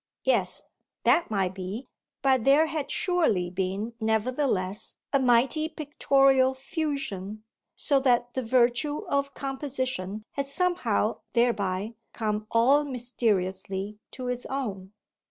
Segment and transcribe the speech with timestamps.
[0.23, 0.63] Yes,
[1.03, 1.87] that might be,
[2.23, 7.43] but there had surely been nevertheless a mighty pictorial fusion,
[7.75, 14.91] so that the virtue of composition had somehow thereby come all mysteriously to its own.